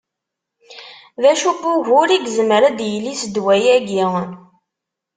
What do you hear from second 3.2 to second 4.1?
s ddwa-agi?